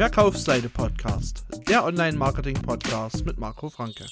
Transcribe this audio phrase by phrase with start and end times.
[0.00, 4.06] Verkaufsseite Podcast, der Online-Marketing-Podcast mit Marco Franke.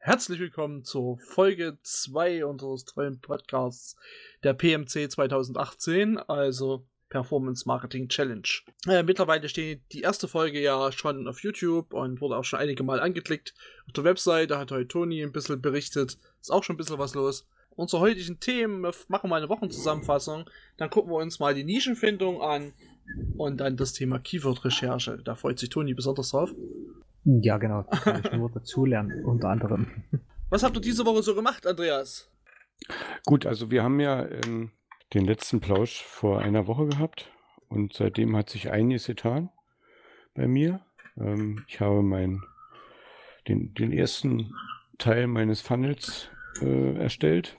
[0.00, 3.94] Herzlich willkommen zur Folge 2 unseres tollen Podcasts
[4.42, 8.48] der PMC 2018, also Performance Marketing Challenge.
[8.86, 12.82] Äh, mittlerweile steht die erste Folge ja schon auf YouTube und wurde auch schon einige
[12.82, 13.54] Mal angeklickt.
[13.86, 16.18] Auf der Webseite hat heute Toni ein bisschen berichtet.
[16.40, 17.46] Ist auch schon ein bisschen was los.
[17.70, 20.50] Unsere heutigen Themen machen wir eine Wochenzusammenfassung.
[20.76, 22.72] Dann gucken wir uns mal die Nischenfindung an
[23.36, 25.20] und dann das Thema Keyword-Recherche.
[25.24, 26.50] Da freut sich Toni besonders drauf.
[27.24, 27.84] Ja, genau.
[27.90, 29.86] Da kann ich nur dazulernen, unter anderem.
[30.50, 32.30] Was habt ihr diese Woche so gemacht, Andreas?
[33.24, 34.72] Gut, also wir haben ja ähm,
[35.14, 37.30] den letzten Plausch vor einer Woche gehabt
[37.68, 39.50] und seitdem hat sich einiges getan
[40.34, 40.80] bei mir.
[41.18, 42.42] Ähm, ich habe mein,
[43.46, 44.54] den, den ersten
[44.98, 46.28] Teil meines Funnels
[46.60, 47.56] äh, erstellt.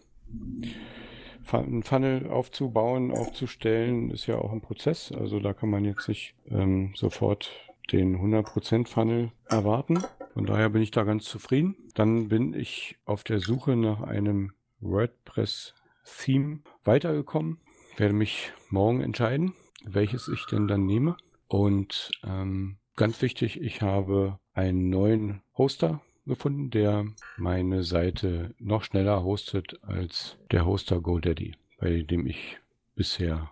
[1.52, 5.12] Ein Funnel aufzubauen, aufzustellen, ist ja auch ein Prozess.
[5.12, 7.50] Also da kann man jetzt nicht ähm, sofort
[7.92, 10.04] den 100% Funnel erwarten.
[10.34, 11.76] Von daher bin ich da ganz zufrieden.
[11.96, 17.58] Dann bin ich auf der Suche nach einem WordPress Theme weitergekommen.
[17.98, 21.18] Werde mich morgen entscheiden, welches ich denn dann nehme.
[21.48, 27.06] Und ähm, ganz wichtig, ich habe einen neuen Hoster gefunden, der
[27.38, 32.60] meine Seite noch schneller hostet als der Hoster GoDaddy, bei dem ich
[32.96, 33.52] bisher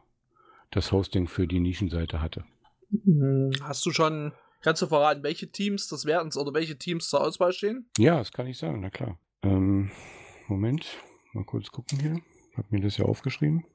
[0.71, 2.45] das Hosting für die Nischenseite hatte.
[2.89, 3.51] Mhm.
[3.63, 7.51] Hast du schon, kannst du verraten, welche Teams das werden oder welche Teams zur Auswahl
[7.51, 7.89] stehen?
[7.97, 9.17] Ja, das kann ich sagen, na klar.
[9.41, 9.89] Ähm,
[10.47, 10.85] Moment,
[11.33, 12.21] mal kurz gucken hier
[12.58, 13.66] habe mir das ja aufgeschrieben.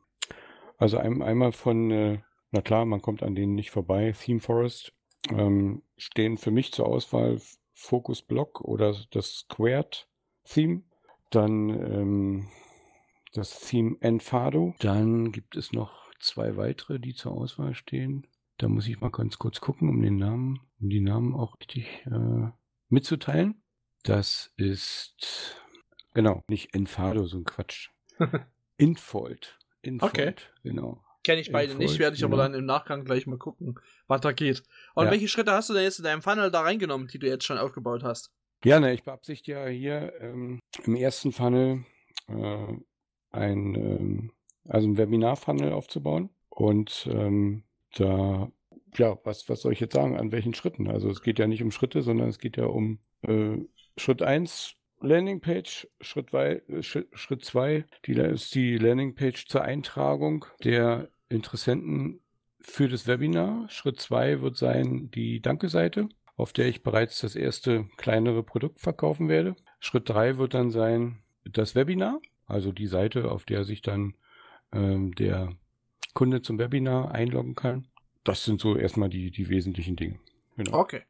[0.79, 2.19] Also ein, einmal von, äh,
[2.51, 4.93] na klar, man kommt an denen nicht vorbei, Theme Forest,
[5.31, 7.41] ähm, stehen für mich zur Auswahl
[7.73, 10.09] Focus Block oder das Squared
[10.45, 10.83] Theme.
[11.31, 12.49] Dann ähm,
[13.33, 14.75] das Theme Enfado.
[14.81, 18.27] Dann gibt es noch zwei weitere, die zur Auswahl stehen.
[18.59, 22.07] Da muss ich mal ganz kurz gucken, um den Namen, um die Namen auch richtig
[22.07, 22.51] äh,
[22.89, 23.63] mitzuteilen.
[24.05, 25.57] Das ist
[26.13, 27.91] genau nicht Enfado, so ein Quatsch.
[28.77, 29.59] Infold.
[29.83, 30.35] Infold, okay.
[30.63, 31.03] genau.
[31.25, 32.45] Kenne ich beide Infold, nicht, werde ich aber ja.
[32.45, 33.79] dann im Nachgang gleich mal gucken,
[34.09, 34.63] was da geht.
[34.95, 35.11] Und ja.
[35.11, 37.59] welche Schritte hast du denn jetzt in deinem Funnel da reingenommen, die du jetzt schon
[37.59, 38.33] aufgebaut hast?
[38.65, 41.85] Ja, ne, ich beabsichtige ja hier ähm, im ersten Funnel
[42.29, 42.67] äh,
[43.31, 44.33] ein, ähm,
[44.69, 46.31] also ein Webinar-Funnel aufzubauen.
[46.49, 48.51] Und ähm, da,
[48.97, 50.89] ja, was, was soll ich jetzt sagen, an welchen Schritten?
[50.89, 53.59] Also es geht ja nicht um Schritte, sondern es geht ja um äh,
[53.97, 55.89] Schritt 1, Landingpage.
[56.01, 62.21] Schritt 2 Schritt zwei, die ist die Landingpage zur Eintragung der Interessenten
[62.61, 63.69] für das Webinar.
[63.69, 69.29] Schritt 2 wird sein die Danke-Seite, auf der ich bereits das erste kleinere Produkt verkaufen
[69.29, 69.57] werde.
[69.81, 74.15] Schritt 3 wird dann sein das Webinar, also die Seite, auf der sich dann
[74.73, 75.51] ähm, der
[76.15, 77.89] Kunde zum Webinar einloggen kann.
[78.25, 80.19] Das sind so erstmal die, die wesentlichen Dinge.
[80.57, 80.79] Genau.
[80.79, 81.03] Okay.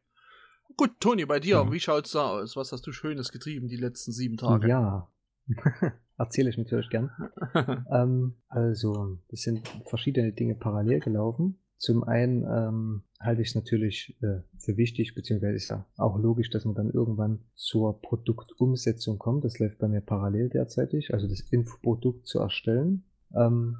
[0.76, 1.72] Gut, Toni, bei dir, mhm.
[1.72, 2.56] wie schaut's da aus?
[2.56, 4.68] Was hast du Schönes getrieben die letzten sieben Tage?
[4.68, 5.08] Ja,
[6.18, 7.10] erzähle ich natürlich gern.
[7.90, 11.58] ähm, also, es sind verschiedene Dinge parallel gelaufen.
[11.78, 16.48] Zum einen ähm, halte ich es natürlich äh, für wichtig, beziehungsweise ist ja auch logisch,
[16.50, 19.44] dass man dann irgendwann zur Produktumsetzung kommt.
[19.44, 23.02] Das läuft bei mir parallel derzeitig, also das Infoprodukt zu erstellen.
[23.34, 23.78] Ähm,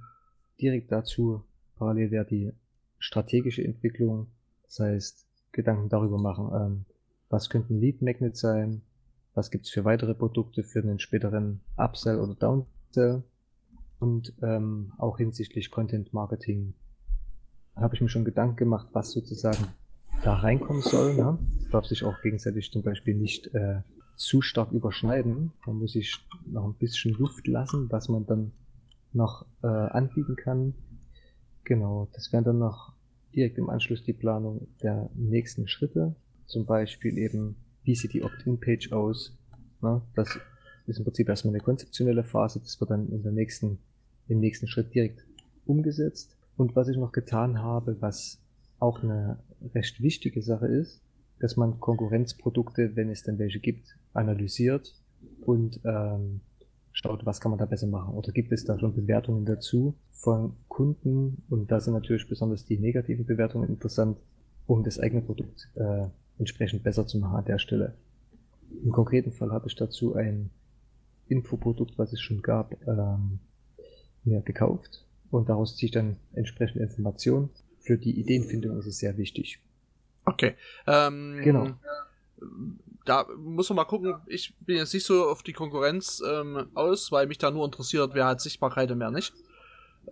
[0.60, 1.44] direkt dazu
[1.76, 2.52] parallel wäre die
[2.98, 4.28] strategische Entwicklung.
[4.64, 6.84] Das heißt, Gedanken darüber machen, ähm,
[7.28, 8.82] was könnten Lead Magnet sein,
[9.34, 13.22] was gibt's für weitere Produkte für einen späteren Upsell oder Downsell
[13.98, 16.74] und ähm, auch hinsichtlich Content Marketing
[17.76, 19.68] habe ich mir schon Gedanken gemacht, was sozusagen
[20.22, 21.14] da reinkommen soll.
[21.14, 21.38] Ne?
[21.58, 23.80] Das darf sich auch gegenseitig zum Beispiel nicht äh,
[24.16, 25.52] zu stark überschneiden.
[25.66, 28.52] Man muss sich noch ein bisschen Luft lassen, was man dann
[29.12, 30.74] noch äh, anbieten kann.
[31.64, 32.92] Genau, das wären dann noch
[33.34, 36.14] direkt im Anschluss die Planung der nächsten Schritte.
[36.46, 39.36] Zum Beispiel eben, wie sieht die Opt-in-Page aus?
[39.80, 40.38] Na, das
[40.86, 42.60] ist im Prinzip erstmal eine konzeptionelle Phase.
[42.60, 43.78] Das wird dann in der nächsten,
[44.28, 45.24] im nächsten Schritt direkt
[45.66, 46.36] umgesetzt.
[46.56, 48.38] Und was ich noch getan habe, was
[48.78, 49.38] auch eine
[49.74, 51.00] recht wichtige Sache ist,
[51.38, 54.94] dass man Konkurrenzprodukte, wenn es denn welche gibt, analysiert
[55.40, 56.40] und ähm,
[57.02, 58.14] schaut, was kann man da besser machen.
[58.14, 61.42] Oder gibt es da schon Bewertungen dazu von Kunden?
[61.48, 64.18] Und da sind natürlich besonders die negativen Bewertungen interessant,
[64.66, 66.06] um das eigene Produkt äh,
[66.38, 67.94] entsprechend besser zu machen an der Stelle.
[68.82, 70.50] Im konkreten Fall habe ich dazu ein
[71.28, 73.40] Infoprodukt, was es schon gab, ähm,
[74.24, 77.50] mir gekauft und daraus ziehe ich dann entsprechende Informationen.
[77.80, 79.60] Für die Ideenfindung ist es sehr wichtig.
[80.24, 80.54] Okay.
[80.86, 81.70] Ähm, genau.
[83.04, 84.14] Da muss man mal gucken.
[84.26, 88.14] Ich bin jetzt nicht so auf die Konkurrenz ähm, aus, weil mich da nur interessiert,
[88.14, 89.32] wer hat Sichtbarkeit und wer nicht.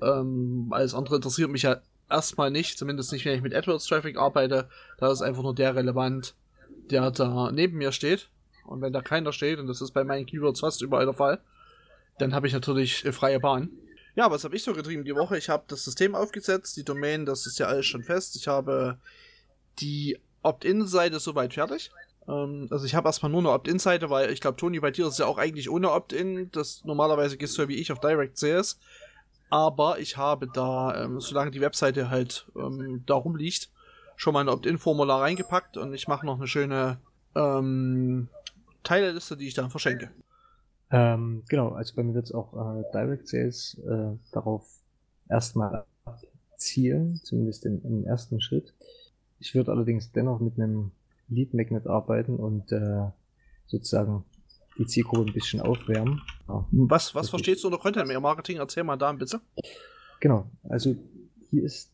[0.03, 4.17] Ähm, alles andere interessiert mich ja erstmal nicht, zumindest nicht, wenn ich mit AdWords Traffic
[4.17, 4.69] arbeite.
[4.99, 6.35] Da ist einfach nur der relevant,
[6.91, 8.29] der da neben mir steht.
[8.67, 11.41] Und wenn da keiner steht, und das ist bei meinen Keywords fast überall der Fall,
[12.19, 13.71] dann habe ich natürlich äh, freie Bahn.
[14.15, 15.39] Ja, was habe ich so getrieben die Woche?
[15.39, 18.37] Ich habe das System aufgesetzt, die Domain, das ist ja alles schon fest.
[18.37, 18.99] Ich habe
[19.79, 21.91] die Opt-in-Seite soweit fertig.
[22.31, 25.15] Ähm, also ich habe erstmal nur eine Opt-in-Seite, weil ich glaube, Toni, bei dir ist
[25.15, 26.51] es ja auch eigentlich ohne Opt-in.
[26.53, 28.79] Das normalerweise gehst du ja wie ich auf Direct.cs.
[29.51, 33.71] Aber ich habe da, ähm, solange die Webseite halt ähm, da rumliegt,
[34.15, 36.99] schon mal ein Opt-in-Formular reingepackt und ich mache noch eine schöne
[37.35, 38.29] ähm,
[38.85, 40.11] Teileliste, die ich dann verschenke.
[40.93, 44.67] Ähm, genau, also bei mir wird es auch äh, Direct Sales äh, darauf
[45.29, 45.85] erstmal
[46.57, 48.75] zielen, zumindest im, ersten Schritt.
[49.39, 50.93] Ich würde allerdings dennoch mit einem
[51.31, 53.09] Lead Magnet arbeiten und äh,
[53.67, 54.25] sozusagen
[54.79, 56.21] die Zielgruppe ein bisschen aufwärmen.
[56.49, 56.67] Ja.
[56.71, 58.59] Was, was verstehst du unter Content Marketing?
[58.59, 59.41] Erzähl mal da ein bisschen.
[60.21, 60.97] Genau, also
[61.51, 61.91] hier ist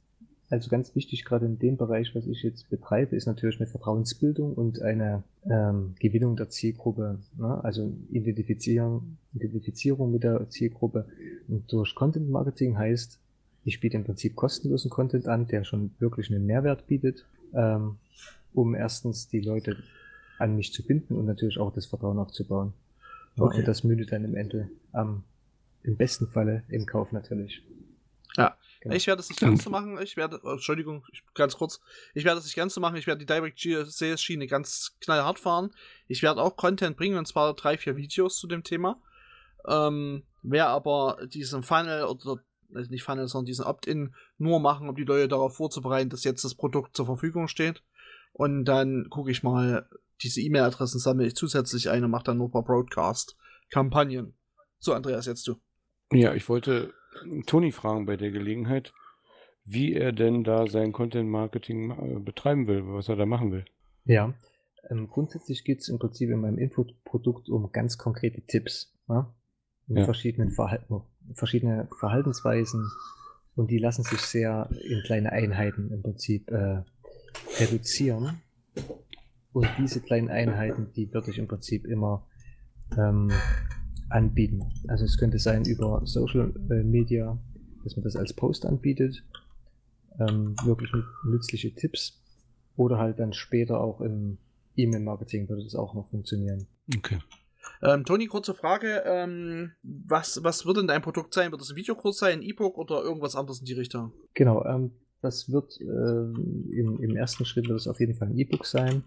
[0.48, 4.54] also ganz wichtig, gerade in dem Bereich, was ich jetzt betreibe, ist natürlich eine Vertrauensbildung
[4.54, 7.18] und eine ähm, Gewinnung der Zielgruppe.
[7.36, 7.64] Ne?
[7.64, 11.06] Also Identifizierung, Identifizierung mit der Zielgruppe.
[11.48, 13.18] Und durch Content Marketing heißt,
[13.64, 17.96] ich biete im Prinzip kostenlosen Content an, der schon wirklich einen Mehrwert bietet, ähm,
[18.56, 19.76] um erstens die Leute
[20.38, 22.72] an mich zu binden und natürlich auch das Vertrauen aufzubauen.
[23.38, 23.58] Okay.
[23.58, 25.24] Und das mündet dann im Ende am,
[25.82, 27.62] im besten Falle im Kauf natürlich.
[28.36, 28.94] Ja, Genau.
[28.94, 29.98] Ich werde es nicht ganz so machen.
[30.00, 31.80] Ich werde, oh, Entschuldigung, ich, ganz kurz.
[32.14, 32.96] Ich werde es nicht ganz so machen.
[32.96, 35.72] Ich werde die Direct Sales Schiene ganz knallhart fahren.
[36.06, 39.00] Ich werde auch Content bringen, und zwar drei, vier Videos zu dem Thema.
[39.66, 42.40] Ähm, wer aber diesen Funnel oder
[42.74, 46.44] also nicht Funnel, sondern diesen Opt-in nur machen, um die Leute darauf vorzubereiten, dass jetzt
[46.44, 47.82] das Produkt zur Verfügung steht.
[48.36, 49.88] Und dann gucke ich mal,
[50.22, 54.34] diese E-Mail-Adressen sammle ich zusätzlich ein und mache dann nur per Broadcast-Kampagnen.
[54.78, 55.54] So, Andreas, jetzt du.
[56.12, 56.92] Ja, ich wollte
[57.46, 58.92] Toni fragen bei der Gelegenheit,
[59.64, 63.64] wie er denn da sein Content Marketing äh, betreiben will, was er da machen will.
[64.04, 64.34] Ja,
[64.90, 68.94] ähm, grundsätzlich geht es im Prinzip in meinem Infoprodukt um ganz konkrete Tipps.
[69.08, 69.34] Ja?
[69.88, 70.04] In ja.
[70.04, 71.00] verschiedenen Verhalten,
[71.32, 72.86] verschiedene Verhaltensweisen
[73.54, 76.82] und die lassen sich sehr in kleine Einheiten im Prinzip äh,
[77.60, 78.40] reduzieren.
[79.52, 82.26] Und diese kleinen Einheiten, die würde ich im Prinzip immer
[82.96, 83.30] ähm,
[84.10, 84.72] anbieten.
[84.88, 87.38] Also es könnte sein über Social äh, Media,
[87.82, 89.24] dass man das als Post anbietet,
[90.18, 90.90] ähm, wirklich
[91.24, 92.22] nützliche Tipps
[92.76, 94.38] oder halt dann später auch im
[94.76, 96.66] E-Mail-Marketing würde das auch noch funktionieren.
[96.94, 97.18] Okay.
[97.82, 99.02] Ähm, Toni, kurze Frage.
[99.06, 101.50] Ähm, was, was wird denn dein Produkt sein?
[101.50, 104.12] Wird das ein Videokurs sein, ein E-Book oder irgendwas anderes in die Richtung?
[104.34, 104.92] Genau, ähm,
[105.26, 109.02] das wird ähm, im, im, ersten Schritt wird es auf jeden Fall ein E-Book sein.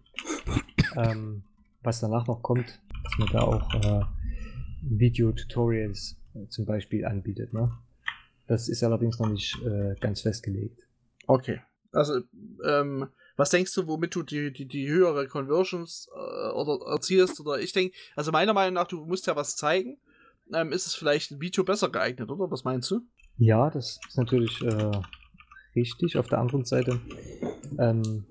[0.98, 1.44] Ähm,
[1.82, 4.04] was danach noch kommt, dass man da auch äh,
[4.82, 7.54] Video-Tutorials äh, zum Beispiel anbietet.
[7.54, 7.72] Ne?
[8.48, 10.82] Das ist allerdings noch nicht äh, ganz festgelegt.
[11.26, 11.62] Okay.
[11.92, 12.22] Also,
[12.66, 13.08] ähm,
[13.38, 17.40] was denkst du, womit du die, die, die höhere Conversions äh, oder erzielst?
[17.40, 19.98] Oder ich denke, also meiner Meinung nach, du musst ja was zeigen.
[20.54, 22.52] Ähm, ist es vielleicht ein Video besser geeignet, oder?
[22.52, 23.02] Was meinst du?
[23.38, 24.92] Ja, das ist natürlich äh,
[25.76, 26.18] richtig.
[26.18, 27.00] Auf der anderen Seite
[27.78, 28.26] ähm,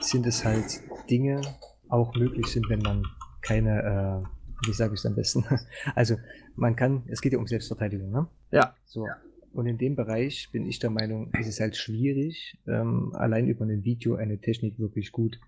[0.00, 0.80] sind es halt
[1.10, 1.40] Dinge
[1.88, 3.04] auch möglich sind, wenn man
[3.42, 4.28] keine äh,
[4.64, 5.44] wie sage ich es am besten?
[5.94, 6.16] Also
[6.54, 8.28] man kann, es geht ja um Selbstverteidigung, ne?
[8.50, 8.74] Ja.
[8.84, 9.06] So.
[9.52, 13.64] Und in dem Bereich bin ich der Meinung, ist es halt schwierig, ähm, allein über
[13.64, 15.38] ein Video eine Technik wirklich gut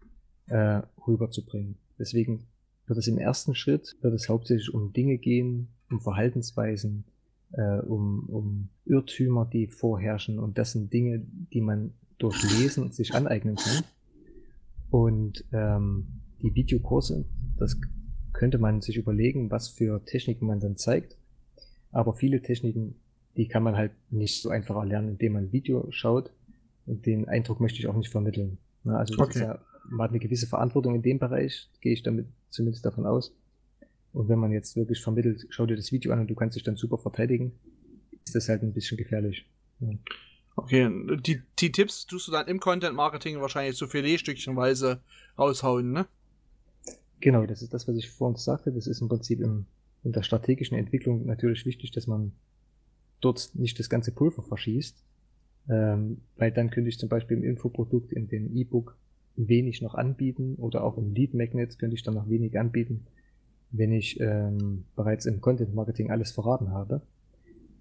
[0.46, 1.76] äh, rüberzubringen.
[1.98, 2.46] Deswegen
[2.86, 7.04] wird es im ersten Schritt, wird es hauptsächlich um Dinge gehen, um Verhaltensweisen,
[7.52, 10.38] äh, um, um Irrtümer, die vorherrschen.
[10.38, 13.84] Und das sind Dinge, die man durch Lesen sich aneignen kann.
[14.90, 16.08] Und ähm,
[16.42, 17.24] die Videokurse,
[17.58, 17.76] das
[18.32, 21.16] könnte man sich überlegen, was für Techniken man dann zeigt.
[21.90, 22.96] Aber viele Techniken,
[23.36, 26.30] die kann man halt nicht so einfach erlernen, indem man ein Video schaut.
[26.86, 28.58] Und den Eindruck möchte ich auch nicht vermitteln.
[28.84, 29.40] Also okay.
[29.40, 29.58] ja,
[29.90, 33.34] man hat eine gewisse Verantwortung in dem Bereich, gehe ich damit zumindest davon aus.
[34.18, 36.64] Und wenn man jetzt wirklich vermittelt, schau dir das Video an und du kannst dich
[36.64, 37.52] dann super verteidigen,
[38.24, 39.46] ist das halt ein bisschen gefährlich.
[39.78, 39.90] Ja.
[40.56, 45.00] Okay, die, die Tipps tust du dann im Content Marketing wahrscheinlich so Filetstückchenweise
[45.38, 46.08] raushauen, ne?
[47.20, 48.72] Genau, das ist das, was ich vorhin sagte.
[48.72, 49.66] Das ist im Prinzip im,
[50.02, 52.32] in der strategischen Entwicklung natürlich wichtig, dass man
[53.20, 55.00] dort nicht das ganze Pulver verschießt,
[55.68, 58.96] ähm, weil dann könnte ich zum Beispiel im Infoprodukt, in dem E-Book
[59.36, 63.06] wenig noch anbieten oder auch im Lead Magnet könnte ich dann noch wenig anbieten,
[63.70, 67.02] wenn ich ähm, bereits im Content Marketing alles verraten habe.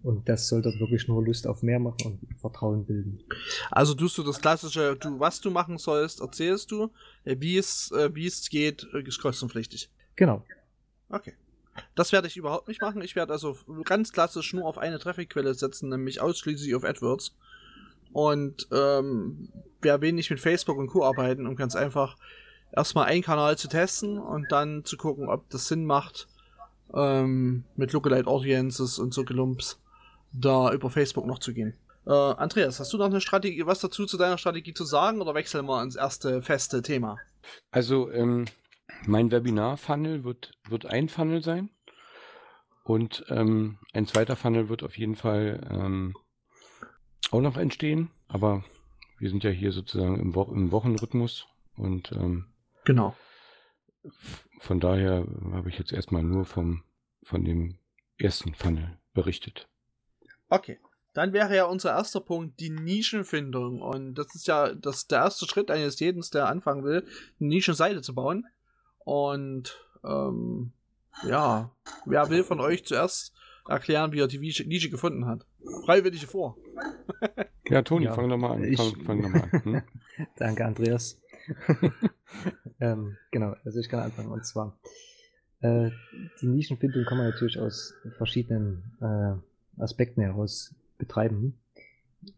[0.04, 3.20] Und das soll dort wirklich nur Lust auf mehr machen und Vertrauen bilden.
[3.72, 6.92] Also tust du das klassische, du, was du machen sollst, erzählst du,
[7.26, 9.90] äh, wie es, äh, wie es geht, äh, ist kostenpflichtig.
[10.16, 10.44] Genau.
[11.10, 11.34] Okay.
[11.96, 13.02] Das werde ich überhaupt nicht machen.
[13.02, 17.36] Ich werde also ganz klassisch nur auf eine Trafficquelle setzen, nämlich ausschließlich auf AdWords.
[18.14, 19.50] Und ähm,
[19.82, 21.04] werde wenig mit Facebook und Co.
[21.04, 22.18] arbeiten, um ganz einfach
[22.72, 26.28] erstmal einen Kanal zu testen und dann zu gucken, ob das Sinn macht,
[26.94, 29.80] ähm, mit Lookalike Audiences und so Gelumps
[30.32, 31.74] da über Facebook noch zu gehen.
[32.06, 35.34] Äh, Andreas, hast du noch eine Strategie, was dazu zu deiner Strategie zu sagen oder
[35.34, 37.18] wechseln wir ins erste feste Thema?
[37.72, 38.46] Also, ähm,
[39.06, 41.70] mein Webinar-Funnel wird, wird ein Funnel sein.
[42.84, 46.16] Und ähm, ein zweiter Funnel wird auf jeden Fall ähm,
[47.32, 48.10] auch noch entstehen.
[48.30, 48.64] Aber
[49.20, 51.48] wir sind ja hier sozusagen im, Wo im Wochenrhythmus.
[51.76, 52.46] Und ähm,
[52.88, 53.16] genau.
[54.60, 56.84] Von daher habe ich jetzt erstmal nur vom,
[57.22, 57.78] von dem
[58.18, 59.68] ersten Funnel berichtet.
[60.50, 60.80] Okay.
[61.14, 63.82] Dann wäre ja unser erster Punkt die Nischenfindung.
[63.82, 67.06] Und das ist ja das, der erste Schritt eines jeden, der anfangen will,
[67.40, 68.46] eine Nischenseite zu bauen.
[69.00, 70.74] Und ähm,
[71.24, 71.72] ja,
[72.06, 73.34] wer will von euch zuerst
[73.68, 75.46] erklären, wie er die Nische gefunden hat?
[75.86, 76.58] Freiwillige vor.
[77.66, 78.64] ja, Toni, ja, fang doch mal an.
[78.64, 78.78] Ich...
[78.78, 79.64] Fang, fang doch mal an.
[79.64, 79.82] Hm?
[80.38, 81.20] Danke, Andreas.
[82.80, 84.32] ähm, genau, also ich kann anfangen.
[84.32, 84.80] Und zwar,
[85.62, 85.90] äh,
[86.42, 91.60] die Nischenfindung kann man natürlich aus verschiedenen äh, Aspekten heraus betreiben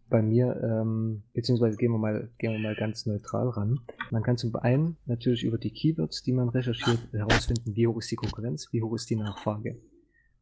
[0.10, 3.80] bei mir, ähm, beziehungsweise gehen wir, mal, gehen wir mal ganz neutral ran.
[4.12, 8.12] Man kann zum einen natürlich über die Keywords, die man recherchiert, herausfinden, wie hoch ist
[8.12, 9.78] die Konkurrenz, wie hoch ist die Nachfrage.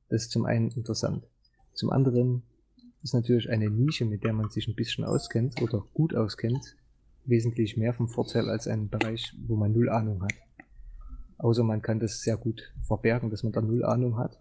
[0.10, 1.28] Das ist zum einen interessant.
[1.74, 2.44] Zum anderen
[3.04, 6.76] ist natürlich eine Nische, mit der man sich ein bisschen auskennt oder gut auskennt,
[7.28, 10.34] wesentlich mehr vom Vorteil als ein Bereich, wo man null Ahnung hat.
[11.38, 14.40] Außer man kann das sehr gut verbergen, dass man da null Ahnung hat.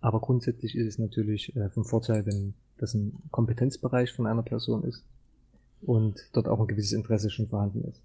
[0.00, 4.84] Aber grundsätzlich ist es natürlich äh, vom Vorteil, wenn das ein Kompetenzbereich von einer Person
[4.84, 5.04] ist
[5.80, 8.02] und dort auch ein gewisses Interesse schon vorhanden ist.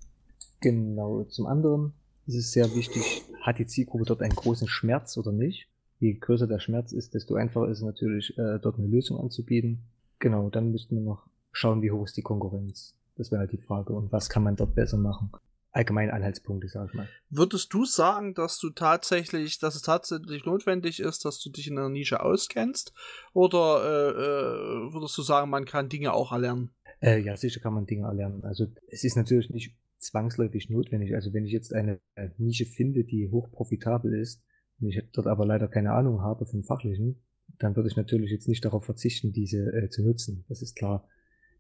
[0.62, 1.94] Genau, zum anderen
[2.28, 5.68] ist es sehr wichtig, hat die Zielgruppe dort einen großen Schmerz oder nicht?
[6.00, 9.80] Je größer der Schmerz ist, desto einfacher ist es natürlich, äh, dort eine Lösung anzubieten.
[10.20, 12.96] Genau, dann müssten wir noch schauen, wie hoch ist die Konkurrenz.
[13.22, 13.94] Das wäre halt die Frage.
[13.94, 15.32] Und was kann man dort besser machen?
[15.72, 17.08] allgemeine Anhaltspunkte, sag ich mal.
[17.30, 21.78] Würdest du sagen, dass du tatsächlich, dass es tatsächlich notwendig ist, dass du dich in
[21.78, 22.94] einer Nische auskennst?
[23.34, 26.72] Oder äh, äh, würdest du sagen, man kann Dinge auch erlernen?
[27.00, 28.44] Äh, ja, sicher kann man Dinge erlernen.
[28.44, 31.16] Also es ist natürlich nicht zwangsläufig notwendig.
[31.16, 32.02] Also wenn ich jetzt eine
[32.38, 34.44] Nische finde, die hoch profitabel ist,
[34.80, 37.24] und ich dort aber leider keine Ahnung habe vom Fachlichen,
[37.60, 40.44] dann würde ich natürlich jetzt nicht darauf verzichten, diese äh, zu nutzen.
[40.50, 41.08] Das ist klar.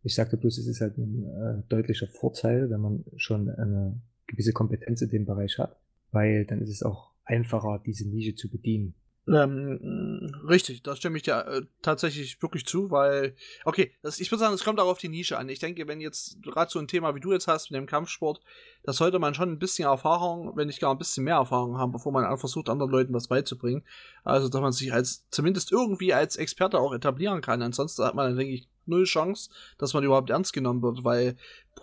[0.03, 4.53] Ich sagte bloß, es ist halt ein äh, deutlicher Vorteil, wenn man schon eine gewisse
[4.53, 5.77] Kompetenz in dem Bereich hat,
[6.11, 8.95] weil dann ist es auch einfacher, diese Nische zu bedienen.
[9.27, 14.39] Ähm, richtig, da stimme ich dir äh, tatsächlich wirklich zu, weil, okay, das, ich würde
[14.39, 15.47] sagen, es kommt auch auf die Nische an.
[15.47, 18.41] Ich denke, wenn jetzt gerade so ein Thema wie du jetzt hast mit dem Kampfsport,
[18.83, 21.91] da sollte man schon ein bisschen Erfahrung, wenn nicht gar ein bisschen mehr Erfahrung haben,
[21.91, 23.83] bevor man versucht, anderen Leuten was beizubringen.
[24.23, 27.61] Also, dass man sich als, zumindest irgendwie als Experte auch etablieren kann.
[27.61, 31.35] Ansonsten hat man dann, denke ich, null Chance, dass man überhaupt ernst genommen wird, weil,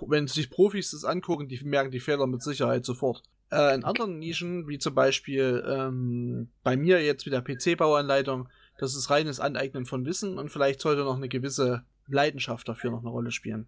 [0.07, 3.23] wenn sich Profis das angucken, die merken die Fehler mit Sicherheit sofort.
[3.51, 8.95] Äh, in anderen Nischen, wie zum Beispiel ähm, bei mir jetzt mit der PC-Bauanleitung, das
[8.95, 13.11] ist reines Aneignen von Wissen und vielleicht sollte noch eine gewisse Leidenschaft dafür noch eine
[13.11, 13.67] Rolle spielen.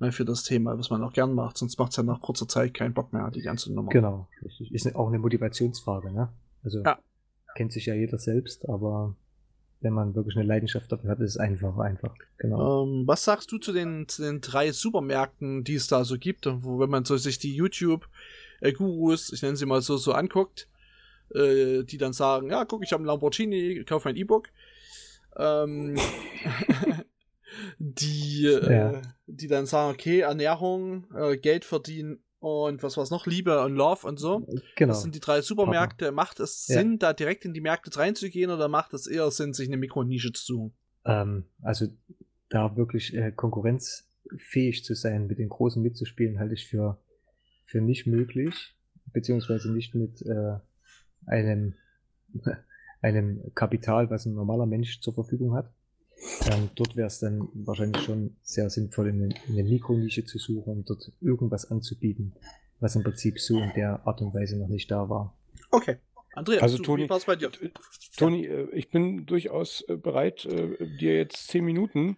[0.00, 2.48] Ne, für das Thema, was man auch gern macht, sonst macht es ja nach kurzer
[2.48, 3.90] Zeit keinen Bock mehr, die ganze Nummer.
[3.90, 4.26] Genau.
[4.70, 6.30] Ist auch eine Motivationsfrage, ne?
[6.64, 6.98] Also ja.
[7.54, 9.14] kennt sich ja jeder selbst, aber
[9.84, 12.14] wenn man wirklich eine Leidenschaft dafür hat, ist es einfach, einfach.
[12.38, 12.82] Genau.
[12.82, 16.46] Ähm, was sagst du zu den, zu den drei Supermärkten, die es da so gibt,
[16.46, 18.08] wo wenn man so sich die YouTube
[18.60, 20.68] äh, Gurus, ich nenne sie mal so, so anguckt,
[21.34, 24.48] äh, die dann sagen, ja, guck, ich habe einen Lamborghini, kaufe ein E-Book.
[25.36, 25.96] Ähm,
[27.78, 29.02] die, äh, ja.
[29.26, 34.06] die dann sagen, okay, Ernährung, äh, Geld verdienen und was war's noch, Liebe und Love
[34.06, 34.46] und so.
[34.76, 34.92] Genau.
[34.92, 36.12] Das sind die drei Supermärkte.
[36.12, 36.78] Macht es ja.
[36.78, 40.32] Sinn, da direkt in die Märkte reinzugehen oder macht es eher Sinn, sich eine Mikronische
[40.32, 40.74] zu suchen?
[41.04, 41.86] Ähm, also
[42.50, 46.98] da wirklich äh, konkurrenzfähig zu sein, mit den Großen mitzuspielen, halte ich für
[47.74, 48.76] für nicht möglich,
[49.12, 50.58] beziehungsweise nicht mit äh,
[51.26, 51.74] einem,
[53.02, 55.72] einem Kapital, was ein normaler Mensch zur Verfügung hat.
[56.50, 60.38] Ähm, dort wäre es dann wahrscheinlich schon sehr sinnvoll, in eine, in eine Mikronische zu
[60.38, 62.32] suchen, um dort irgendwas anzubieten,
[62.80, 65.34] was im Prinzip so in der Art und Weise noch nicht da war.
[65.70, 65.96] Okay.
[66.34, 67.50] Andreas, also, du, Toni, bei dir?
[68.16, 72.16] Toni, äh, ich bin durchaus äh, bereit, äh, dir jetzt zehn Minuten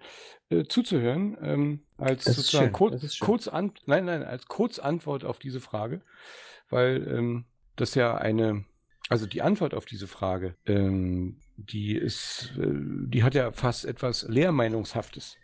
[0.69, 6.03] zuzuhören, ähm, als das sozusagen kurz, kurz an, nein, nein, als Kurzantwort auf diese Frage,
[6.71, 8.65] weil ähm, das ja eine
[9.09, 14.27] Also die Antwort auf diese Frage, ähm, die ist, äh, die hat ja fast etwas
[14.29, 15.37] Lehrmeinungshaftes.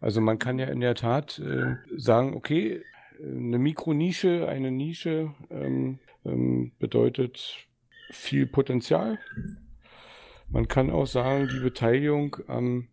[0.00, 2.82] Also man kann ja in der Tat äh, sagen, okay,
[3.20, 7.66] eine Mikronische, eine Nische ähm, ähm, bedeutet
[8.10, 9.18] viel Potenzial.
[10.48, 12.88] Man kann auch sagen, die Beteiligung am,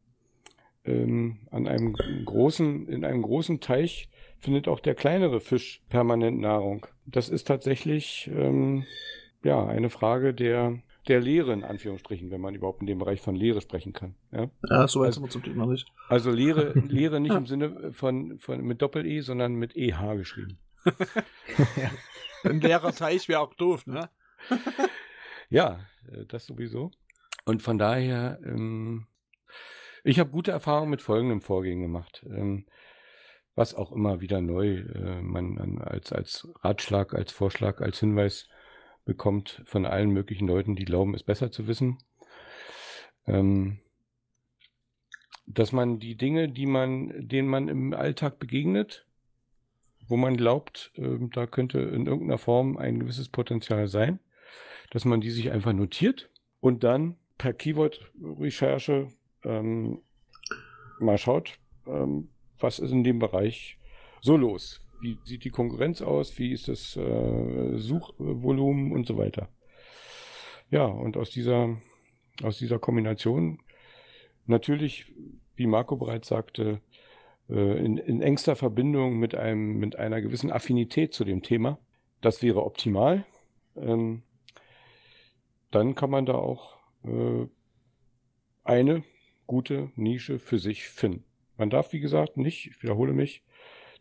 [0.85, 1.93] ähm, an einem
[2.25, 4.09] großen, in einem großen Teich
[4.39, 6.87] findet auch der kleinere Fisch permanent Nahrung.
[7.05, 8.85] Das ist tatsächlich ähm,
[9.45, 13.35] ja eine Frage der der Lehre in Anführungsstrichen, wenn man überhaupt in dem Bereich von
[13.35, 14.15] Lehre sprechen kann.
[14.31, 15.91] Ja, ja so weit also, sind wir zum Thema nicht.
[16.07, 20.59] Also Lehre, Lehre nicht im Sinne von, von mit Doppel-E, sondern mit EH geschrieben.
[21.75, 21.91] ja.
[22.49, 24.09] Ein leerer Teich wäre auch doof, ne?
[25.49, 26.91] ja, äh, das sowieso.
[27.45, 29.07] Und von daher, ähm,
[30.03, 32.25] ich habe gute Erfahrungen mit folgendem Vorgehen gemacht.
[32.29, 32.65] Ähm,
[33.55, 38.47] was auch immer wieder neu äh, man als, als Ratschlag, als Vorschlag, als Hinweis
[39.05, 41.97] bekommt von allen möglichen Leuten, die glauben, es besser zu wissen.
[43.27, 43.79] Ähm,
[45.45, 49.05] dass man die Dinge, die man, denen man im Alltag begegnet,
[50.07, 54.19] wo man glaubt, äh, da könnte in irgendeiner Form ein gewisses Potenzial sein,
[54.91, 56.29] dass man die sich einfach notiert
[56.59, 59.07] und dann per Keyword-Recherche
[59.43, 59.99] ähm,
[60.99, 61.57] mal schaut,
[61.87, 62.29] ähm,
[62.59, 63.77] was ist in dem Bereich
[64.21, 64.79] so los?
[65.03, 66.39] Wie sieht die Konkurrenz aus?
[66.39, 69.49] Wie ist das äh, Suchvolumen und so weiter?
[70.71, 71.75] Ja, und aus dieser,
[72.41, 73.59] aus dieser Kombination
[74.45, 75.11] natürlich,
[75.57, 76.79] wie Marco bereits sagte,
[77.49, 81.79] äh, in, in engster Verbindung mit einem, mit einer gewissen Affinität zu dem Thema.
[82.21, 83.25] Das wäre optimal.
[83.75, 84.23] Ähm,
[85.69, 87.45] dann kann man da auch äh,
[88.63, 89.03] eine
[89.47, 91.25] gute Nische für sich finden.
[91.57, 93.43] Man darf, wie gesagt, nicht, ich wiederhole mich,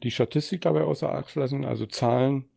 [0.02, 1.64] die Statistik dabei außer Acht lassen.
[1.64, 2.48] Also Zahlen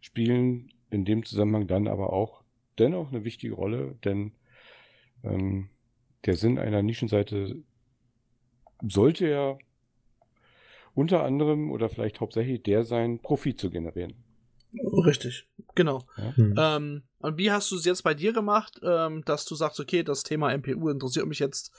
[0.00, 2.42] spielen in dem Zusammenhang dann aber auch
[2.78, 4.32] dennoch eine wichtige Rolle, denn
[5.24, 5.68] ähm,
[6.24, 7.56] der Sinn einer Nischenseite
[8.82, 9.58] sollte ja
[10.94, 14.14] unter anderem oder vielleicht hauptsächlich der sein, Profit zu generieren.
[15.04, 16.02] Richtig, genau.
[16.16, 16.36] Ja?
[16.36, 16.54] Hm.
[16.58, 20.02] Ähm, und wie hast du es jetzt bei dir gemacht, ähm, dass du sagst, okay,
[20.02, 21.72] das Thema MPU interessiert mich jetzt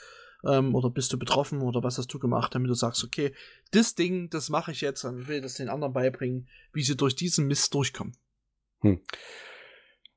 [0.45, 3.33] ähm, oder bist du betroffen oder was hast du gemacht, damit du sagst, okay,
[3.71, 7.15] das Ding, das mache ich jetzt und will das den anderen beibringen, wie sie durch
[7.15, 8.15] diesen Mist durchkommen.
[8.81, 9.01] Hm.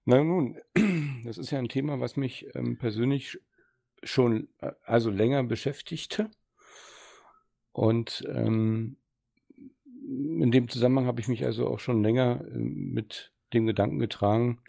[0.04, 0.58] Na nun,
[1.24, 3.38] das ist ja ein Thema, was mich ähm, persönlich
[4.02, 6.30] schon äh, also länger beschäftigte.
[7.72, 8.96] Und ähm,
[10.04, 14.60] in dem Zusammenhang habe ich mich also auch schon länger äh, mit dem Gedanken getragen,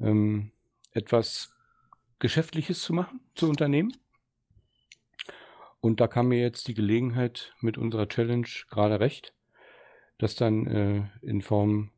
[0.00, 0.52] ähm,
[0.92, 1.52] etwas
[2.18, 3.96] Geschäftliches zu machen, zu unternehmen.
[5.80, 9.32] Und da kam mir jetzt die Gelegenheit mit unserer Challenge gerade recht,
[10.18, 11.90] das dann äh, in Form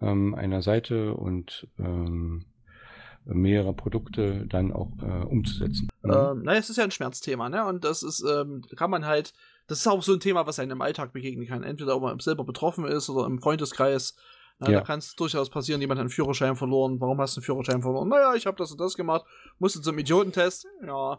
[0.00, 2.46] ähm, einer Seite und ähm,
[3.24, 5.88] mehrerer Produkte dann auch äh, umzusetzen.
[6.02, 6.10] Mhm.
[6.10, 7.64] Ähm, naja, es ist ja ein Schmerzthema, ne?
[7.66, 9.32] Und das ist, ähm, kann man halt,
[9.68, 11.62] das ist auch so ein Thema, was einem im Alltag begegnen kann.
[11.62, 14.16] Entweder ob man selber betroffen ist oder im Freundeskreis.
[14.58, 14.78] Na, ja.
[14.78, 17.00] Da kann es durchaus passieren, jemand hat einen Führerschein verloren.
[17.00, 18.08] Warum hast du einen Führerschein verloren?
[18.08, 19.26] Naja, ich habe das und das gemacht.
[19.58, 20.66] Musste zum Idiotentest.
[20.84, 21.18] Ja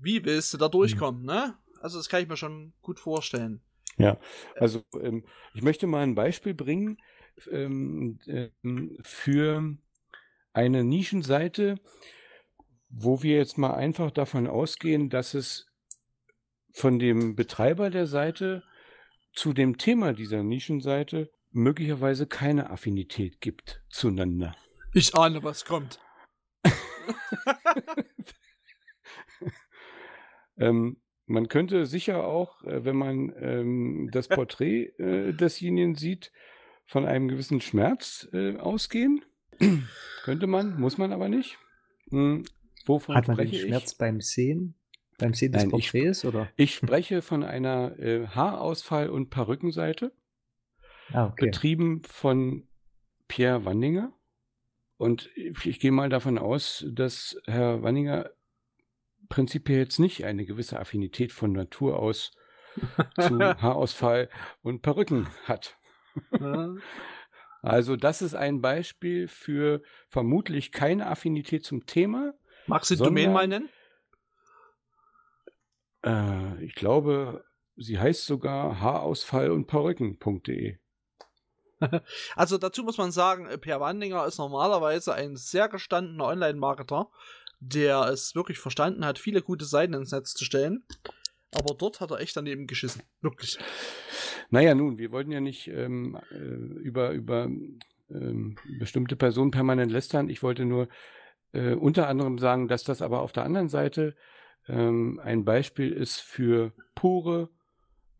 [0.00, 1.54] wie willst du da durchkommen, ne?
[1.80, 3.60] Also das kann ich mir schon gut vorstellen.
[3.96, 4.18] Ja,
[4.56, 6.98] also ähm, ich möchte mal ein Beispiel bringen
[7.50, 9.76] ähm, ähm, für
[10.52, 11.76] eine Nischenseite,
[12.88, 15.66] wo wir jetzt mal einfach davon ausgehen, dass es
[16.72, 18.62] von dem Betreiber der Seite
[19.32, 24.54] zu dem Thema dieser Nischenseite möglicherweise keine Affinität gibt zueinander.
[24.92, 26.00] Ich ahne, was kommt.
[30.60, 36.32] Ähm, man könnte sicher auch, äh, wenn man ähm, das Porträt äh, desjenigen sieht,
[36.86, 39.24] von einem gewissen Schmerz äh, ausgehen.
[40.24, 41.58] könnte man, muss man aber nicht.
[42.10, 42.44] Hm,
[42.84, 43.98] wovon Hat man den Schmerz ich?
[43.98, 44.74] beim Sehen?
[45.18, 46.24] Beim Sehen des Nein, Porträts?
[46.24, 46.48] Ich, oder?
[46.56, 50.12] ich spreche von einer äh, Haarausfall- und Perückenseite,
[51.12, 51.46] ah, okay.
[51.46, 52.66] betrieben von
[53.28, 54.12] Pierre Wandinger.
[54.96, 58.30] Und ich, ich gehe mal davon aus, dass Herr Wandinger
[59.30, 62.32] prinzipiell jetzt nicht eine gewisse Affinität von Natur aus
[63.18, 64.28] zu Haarausfall
[64.62, 65.78] und Perücken hat.
[67.62, 72.34] also das ist ein Beispiel für vermutlich keine Affinität zum Thema.
[72.66, 73.70] Magst du die Domain mal nennen?
[76.04, 77.44] Äh, ich glaube,
[77.76, 80.76] sie heißt sogar haarausfall und perücken.de.
[82.36, 87.10] Also dazu muss man sagen, Per Wandinger ist normalerweise ein sehr gestandener Online-Marketer,
[87.60, 90.84] der es wirklich verstanden hat, viele gute Seiten ins Netz zu stellen.
[91.52, 93.02] Aber dort hat er echt daneben geschissen.
[93.20, 93.58] Wirklich.
[94.50, 97.48] Naja, nun, wir wollten ja nicht ähm, äh, über, über
[98.10, 100.28] ähm, bestimmte Personen permanent lästern.
[100.28, 100.88] Ich wollte nur
[101.52, 104.16] äh, unter anderem sagen, dass das aber auf der anderen Seite
[104.68, 107.50] ähm, ein Beispiel ist für pure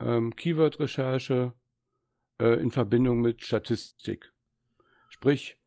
[0.01, 1.53] ähm, Keyword-Recherche
[2.41, 4.33] äh, in Verbindung mit Statistik.
[5.09, 5.59] Sprich,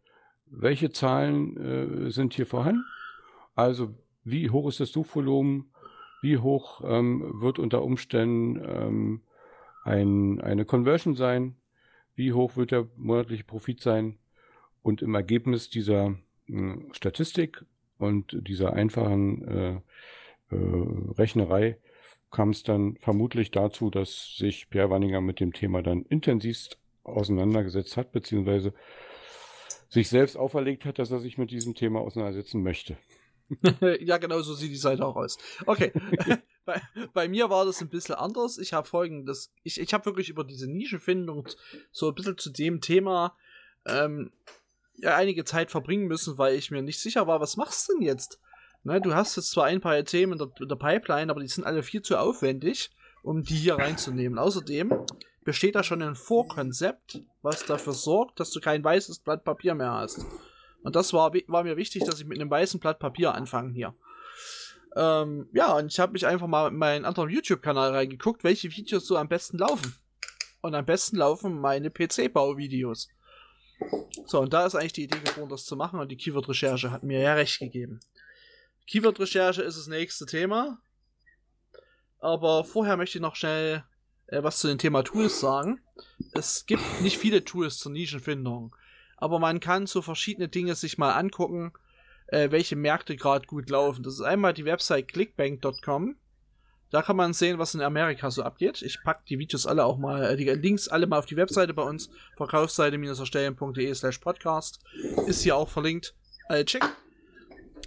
[0.45, 2.83] welche Zahlen äh, sind hier vorhanden?
[3.56, 5.72] Also, wie hoch ist das Suchvolumen?
[6.22, 9.22] Wie hoch ähm, wird unter Umständen ähm,
[9.84, 11.56] ein, eine Conversion sein?
[12.16, 14.18] Wie hoch wird der monatliche Profit sein?
[14.82, 16.16] Und im Ergebnis dieser
[16.48, 17.66] äh, Statistik
[17.98, 19.74] und dieser einfachen äh,
[20.52, 21.78] äh, Rechnerei
[22.32, 27.96] kam es dann vermutlich dazu, dass sich Pierre Wanninger mit dem Thema dann intensivst auseinandergesetzt
[27.98, 28.74] hat, beziehungsweise
[29.89, 32.98] sich selbst auferlegt hat, dass er sich mit diesem Thema auseinandersetzen möchte.
[33.99, 35.38] ja, genau so sieht die Seite auch aus.
[35.65, 35.91] Okay.
[36.65, 36.82] bei,
[37.13, 38.58] bei, mir war das ein bisschen anders.
[38.58, 41.47] Ich habe folgendes, ich, ich habe wirklich über diese Nischenfindung
[41.91, 43.36] so ein bisschen zu dem Thema
[43.86, 44.32] ähm,
[44.97, 48.03] ja, einige Zeit verbringen müssen, weil ich mir nicht sicher war, was machst du denn
[48.03, 48.39] jetzt?
[48.84, 51.47] Ne, du hast jetzt zwar ein paar Themen in der, in der Pipeline, aber die
[51.47, 52.91] sind alle viel zu aufwendig,
[53.23, 54.38] um die hier reinzunehmen.
[54.38, 54.93] Außerdem
[55.43, 59.91] besteht da schon ein Vorkonzept, was dafür sorgt, dass du kein weißes Blatt Papier mehr
[59.91, 60.25] hast.
[60.84, 63.96] Und das war, war mir wichtig, dass ich mit einem weißen Blatt Papier anfange hier.
[64.96, 69.08] Ähm, ja, und ich habe mich einfach mal in meinen anderen YouTube-Kanal reingeguckt, welche Videos
[69.08, 69.96] so am besten laufen.
[70.62, 73.10] Und am besten laufen meine PC-Bau-Videos.
[74.26, 77.04] So, und da ist eigentlich die Idee geboren, das zu machen, und die Keyword-Recherche hat
[77.04, 78.00] mir ja recht gegeben.
[78.88, 80.80] Keyword-Recherche ist das nächste Thema.
[82.19, 83.84] Aber vorher möchte ich noch schnell
[84.28, 85.82] äh, was zu dem Thema Tools sagen.
[86.34, 88.76] Es gibt nicht viele Tools zur Nischenfindung,
[89.23, 91.71] aber man kann so verschiedene Dinge sich mal angucken,
[92.27, 94.03] äh, welche Märkte gerade gut laufen.
[94.03, 96.17] Das ist einmal die Website clickbank.com.
[96.89, 98.81] Da kann man sehen, was in Amerika so abgeht.
[98.81, 101.73] Ich packe die Videos alle auch mal, äh, die Links alle mal auf die Webseite
[101.73, 104.81] bei uns, verkaufsseite-erstellen.de slash podcast.
[105.25, 106.13] Ist hier auch verlinkt.
[106.49, 106.83] Alle check.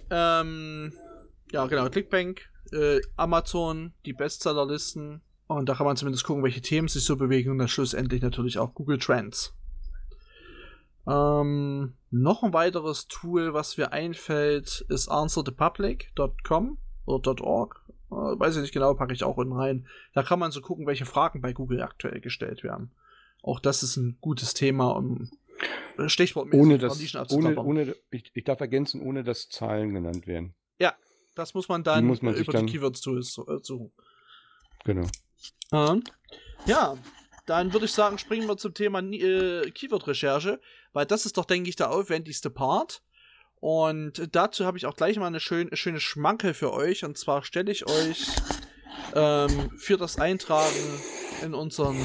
[0.09, 0.91] Ähm,
[1.51, 5.21] ja, genau, Clickbank, äh, Amazon, die Bestsellerlisten.
[5.45, 8.57] Und da kann man zumindest gucken, welche Themen sich so bewegen und dann schlussendlich natürlich
[8.57, 9.53] auch Google Trends.
[11.07, 17.81] Ähm, noch ein weiteres Tool, was mir einfällt, ist answerthepublic.com oder .org.
[18.11, 19.87] Äh, weiß ich nicht genau, packe ich auch unten rein.
[20.13, 22.91] Da kann man so gucken, welche Fragen bei Google aktuell gestellt werden.
[23.41, 25.29] Auch das ist ein gutes Thema, um
[26.07, 26.99] Stichwort ohne das,
[27.31, 30.53] ohne, ohne, ich, ich, darf ergänzen, ohne dass Zahlen genannt werden.
[30.79, 30.93] Ja,
[31.35, 33.91] das muss man dann die muss man über die Keywords äh, suchen.
[34.83, 35.07] Genau.
[35.71, 36.03] Ähm,
[36.65, 36.97] ja,
[37.47, 40.59] dann würde ich sagen, springen wir zum Thema äh, Keyword-Recherche,
[40.93, 43.01] weil das ist doch, denke ich, der aufwendigste Part.
[43.59, 47.03] Und dazu habe ich auch gleich mal eine schön, schöne Schmankel für euch.
[47.05, 48.27] Und zwar stelle ich euch
[49.15, 50.75] ähm, für das Eintragen
[51.41, 51.97] in unseren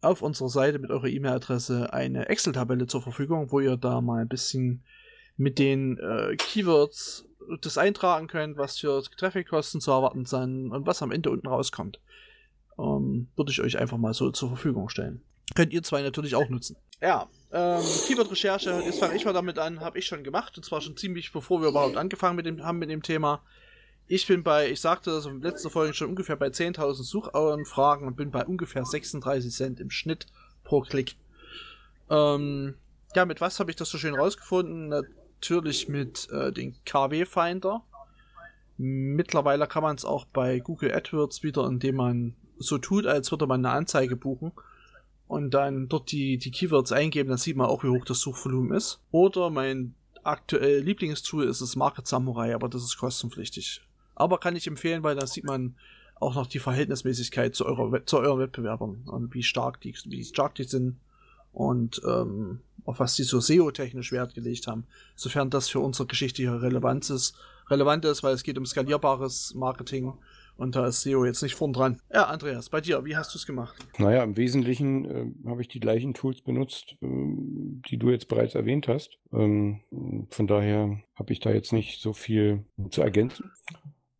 [0.00, 4.28] auf unserer Seite mit eurer E-Mail-Adresse eine Excel-Tabelle zur Verfügung, wo ihr da mal ein
[4.28, 4.84] bisschen
[5.36, 7.26] mit den äh, Keywords
[7.62, 12.00] das eintragen könnt, was für Traffic-Kosten zu erwarten sind und was am Ende unten rauskommt.
[12.78, 15.22] Ähm, Würde ich euch einfach mal so zur Verfügung stellen.
[15.54, 16.76] Könnt ihr zwei natürlich auch nutzen.
[17.00, 20.80] Ja, ähm, Keyword-Recherche, jetzt fange ich mal damit an, habe ich schon gemacht, und zwar
[20.80, 23.42] schon ziemlich bevor wir überhaupt angefangen mit dem, haben mit dem Thema.
[24.06, 28.16] Ich bin bei, ich sagte das in letzter Folge schon ungefähr bei 10.000 Suchanfragen und
[28.16, 30.26] bin bei ungefähr 36 Cent im Schnitt
[30.64, 31.16] pro Klick.
[32.10, 32.74] Ähm,
[33.14, 34.88] ja, mit was habe ich das so schön rausgefunden?
[34.88, 37.82] Natürlich mit äh, den KW Finder.
[38.76, 43.46] Mittlerweile kann man es auch bei Google AdWords wieder, indem man so tut, als würde
[43.46, 44.52] man eine Anzeige buchen
[45.26, 48.76] und dann dort die, die Keywords eingeben, dann sieht man auch, wie hoch das Suchvolumen
[48.76, 49.00] ist.
[49.10, 49.94] Oder mein
[50.24, 53.82] aktuell Lieblingstool ist das Market Samurai, aber das ist kostenpflichtig.
[54.14, 55.76] Aber kann ich empfehlen, weil da sieht man
[56.16, 60.54] auch noch die Verhältnismäßigkeit zu, eurer, zu euren Wettbewerbern und wie stark die, wie stark
[60.56, 60.98] die sind
[61.52, 64.86] und ähm, auf was die so SEO-technisch Wert gelegt haben.
[65.14, 67.36] Sofern das für unsere Geschichte hier relevant ist,
[67.68, 70.14] relevant ist, weil es geht um skalierbares Marketing
[70.58, 72.00] und da ist SEO jetzt nicht vorn dran.
[72.12, 73.76] Ja, Andreas, bei dir, wie hast du es gemacht?
[73.98, 77.06] Naja, im Wesentlichen äh, habe ich die gleichen Tools benutzt, äh,
[77.88, 79.18] die du jetzt bereits erwähnt hast.
[79.32, 79.80] Ähm,
[80.30, 83.50] von daher habe ich da jetzt nicht so viel zu ergänzen.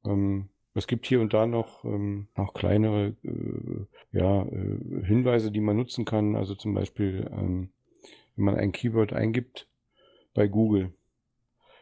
[0.04, 5.60] Ähm, es gibt hier und da noch, ähm, noch kleinere äh, ja, äh, Hinweise, die
[5.60, 6.36] man nutzen kann.
[6.36, 7.70] Also zum Beispiel, ähm,
[8.36, 9.68] wenn man ein Keyword eingibt
[10.34, 10.92] bei Google,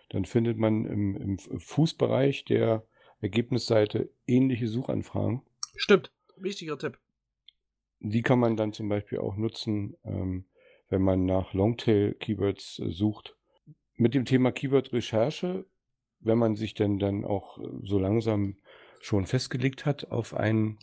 [0.09, 2.85] dann findet man im, im Fußbereich der
[3.21, 5.43] Ergebnisseite ähnliche Suchanfragen.
[5.77, 6.99] Stimmt, wichtiger Tipp.
[8.01, 10.45] Die kann man dann zum Beispiel auch nutzen, ähm,
[10.89, 13.37] wenn man nach Longtail-Keywords äh, sucht.
[13.95, 15.65] Mit dem Thema Keyword-Recherche
[16.21, 18.57] wenn man sich denn dann auch äh, so langsam
[19.01, 20.79] schon festgelegt hat auf ein,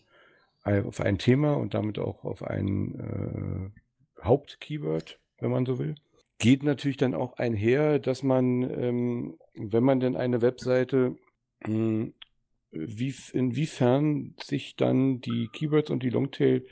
[0.63, 5.95] auf ein Thema und damit auch auf ein äh, Hauptkeyword, wenn man so will.
[6.37, 11.17] Geht natürlich dann auch einher, dass man, ähm, wenn man denn eine Webseite,
[11.65, 16.65] wie, inwiefern sich dann die Keywords und die Longtail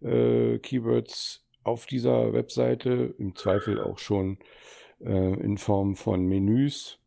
[0.00, 4.38] äh, Keywords auf dieser Webseite im Zweifel auch schon
[5.00, 6.98] äh, in Form von Menüs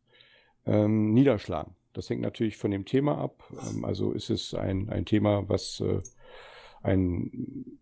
[0.66, 1.74] ähm, niederschlagen.
[1.92, 3.44] Das hängt natürlich von dem Thema ab.
[3.52, 6.00] Ähm, also ist es ein, ein Thema, was äh,
[6.82, 7.78] ein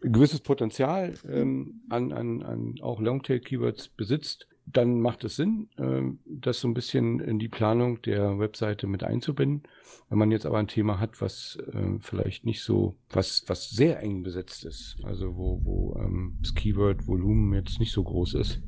[0.00, 6.02] gewisses Potenzial ähm, an, an, an auch Longtail-Keywords besitzt, dann macht es Sinn, äh,
[6.46, 9.62] das so ein bisschen in die Planung der Webseite mit einzubinden.
[10.08, 14.00] Wenn man jetzt aber ein Thema hat, was äh, vielleicht nicht so, was, was sehr
[14.00, 18.62] eng besetzt ist, also wo, wo ähm, das Keyword-Volumen jetzt nicht so groß ist,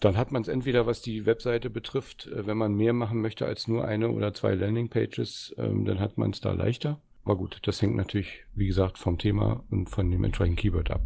[0.00, 3.46] dann hat man es entweder, was die Webseite betrifft, äh, wenn man mehr machen möchte
[3.46, 7.00] als nur eine oder zwei Landingpages, ähm, dann hat man es da leichter.
[7.24, 11.02] Aber gut, das hängt natürlich, wie gesagt, vom Thema und von dem entsprechenden Keyword ab.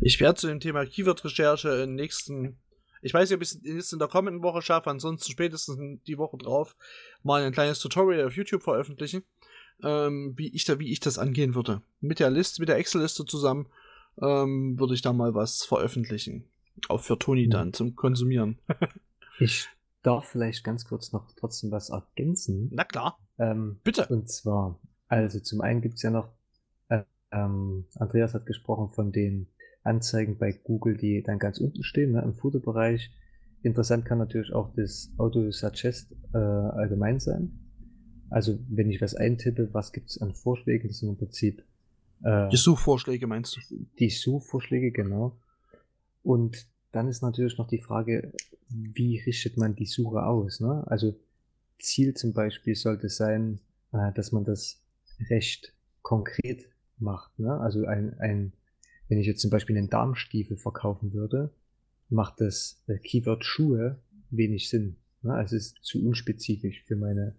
[0.00, 2.58] Ich werde zu dem Thema Keyword-Recherche in nächsten,
[3.02, 6.36] ich weiß nicht, ob ich es in der kommenden Woche schaffe, ansonsten spätestens die Woche
[6.36, 6.76] drauf
[7.22, 9.22] mal ein kleines Tutorial auf YouTube veröffentlichen,
[9.82, 11.82] ähm, wie ich da, wie ich das angehen würde.
[12.00, 13.68] Mit der Liste, mit der Excel-Liste zusammen
[14.20, 16.44] ähm, würde ich da mal was veröffentlichen.
[16.88, 17.72] Auch für Toni dann ja.
[17.72, 18.58] zum Konsumieren.
[19.38, 19.68] ich
[20.02, 22.68] darf vielleicht ganz kurz noch trotzdem was ergänzen.
[22.72, 23.18] Na klar.
[23.38, 24.06] Ähm, Bitte.
[24.06, 26.28] Und zwar, also zum einen gibt es ja noch,
[26.88, 29.46] äh, ähm, Andreas hat gesprochen von den
[29.82, 33.10] Anzeigen bei Google, die dann ganz unten stehen, ne, im Fotobereich.
[33.62, 37.52] Interessant kann natürlich auch das Auto-Suggest äh, allgemein sein.
[38.30, 41.64] Also wenn ich was eintippe, was gibt es an Vorschlägen, das sind im Prinzip
[42.22, 43.60] äh, die Suchvorschläge meinst du?
[43.98, 45.36] Die Suchvorschläge, genau.
[46.22, 48.32] Und dann ist natürlich noch die Frage,
[48.68, 50.60] wie richtet man die Suche aus?
[50.60, 50.84] Ne?
[50.86, 51.14] Also
[51.78, 53.60] Ziel zum Beispiel sollte sein,
[53.92, 54.82] äh, dass man das
[55.28, 56.66] recht konkret
[56.98, 57.38] macht.
[57.38, 57.58] Ne?
[57.58, 58.52] Also ein, ein,
[59.10, 61.50] wenn ich jetzt zum Beispiel einen Darmstiefel verkaufen würde,
[62.08, 63.98] macht das äh, Keyword Schuhe
[64.30, 64.96] wenig Sinn.
[65.22, 65.34] Ne?
[65.34, 67.34] Also es ist zu unspezifisch für meine,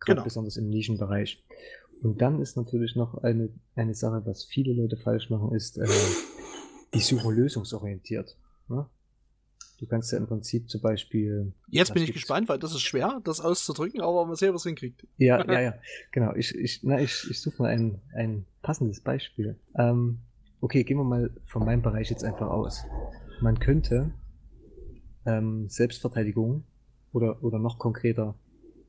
[0.00, 0.24] gerade genau.
[0.24, 1.42] besonders im Nischenbereich.
[2.02, 5.86] Und dann ist natürlich noch eine, eine Sache, was viele Leute falsch machen, ist, äh,
[6.92, 8.36] die suchen lösungsorientiert.
[8.68, 8.86] Ne?
[9.78, 11.54] Du kannst ja im Prinzip zum Beispiel.
[11.68, 15.06] Jetzt bin ich gespannt, weil das ist schwer, das auszudrücken, aber man sehen, was hinkriegt.
[15.16, 15.74] Ja, ja, ja.
[16.12, 16.34] Genau.
[16.34, 19.56] Ich, ich, na, ich, ich suche mal ein, ein passendes Beispiel.
[19.74, 20.18] Ähm,
[20.64, 22.84] okay, gehen wir mal von meinem Bereich jetzt einfach aus.
[23.42, 24.14] Man könnte
[25.26, 26.64] ähm, Selbstverteidigung
[27.12, 28.34] oder, oder noch konkreter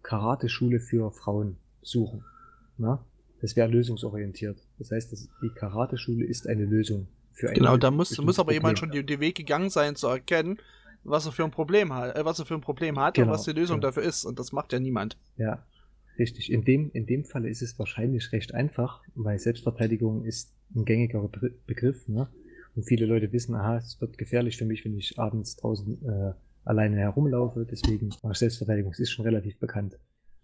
[0.02, 2.24] Karate-Schule für Frauen suchen.
[2.78, 3.06] Na?
[3.42, 4.58] Das wäre lösungsorientiert.
[4.80, 8.54] Das heißt, das, die Karate-Schule ist eine Lösung für ein Genau, da muss, muss aber
[8.54, 10.58] jemand schon den Weg gegangen sein, zu erkennen,
[11.04, 13.34] was er für ein Problem hat, äh, was er für ein Problem hat genau, und
[13.34, 13.88] was die Lösung genau.
[13.90, 14.24] dafür ist.
[14.24, 15.18] Und das macht ja niemand.
[15.36, 15.66] Ja,
[16.20, 16.52] richtig.
[16.52, 21.30] In dem, in dem Falle ist es wahrscheinlich recht einfach, weil Selbstverteidigung ist ein gängiger
[21.66, 22.08] Begriff.
[22.08, 22.28] Ne?
[22.76, 26.34] Und viele Leute wissen, aha, es wird gefährlich für mich, wenn ich abends draußen äh,
[26.66, 27.66] alleine herumlaufe.
[27.70, 29.98] Deswegen Selbstverteidigung ist schon relativ bekannt.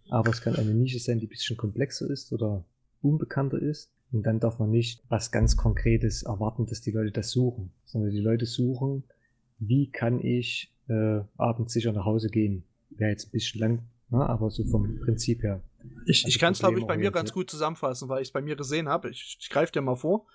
[0.10, 2.66] Aber es kann eine Nische sein, die ein bisschen komplexer ist oder
[3.02, 3.92] unbekannter ist.
[4.12, 8.12] Und dann darf man nicht was ganz Konkretes erwarten, dass die Leute das suchen, sondern
[8.12, 9.04] die Leute suchen,
[9.60, 12.64] wie kann ich äh, abends sicher nach Hause gehen.
[12.90, 13.80] Wäre jetzt ein bisschen lang,
[14.12, 14.28] ne?
[14.28, 15.62] aber so vom Prinzip her.
[16.06, 18.41] Ich, ich kann es, glaube ich, bei mir ganz gut zusammenfassen, weil ich es bei
[18.41, 19.10] mir gesehen habe.
[19.10, 20.28] Ich, ich greife dir mal vor.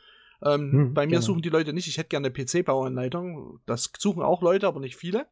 [0.43, 1.23] Ähm, hm, bei mir genau.
[1.23, 3.61] suchen die Leute nicht, ich hätte gerne eine PC-Bauanleitung.
[3.67, 5.27] Das suchen auch Leute, aber nicht viele.